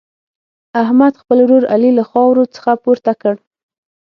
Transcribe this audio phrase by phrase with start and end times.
[0.81, 3.35] احمد، خپل ورور علي له خاورو څخه پورته کړ.